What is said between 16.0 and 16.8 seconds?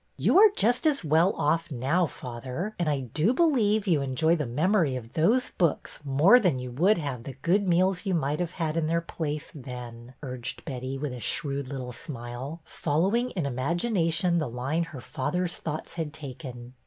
taken.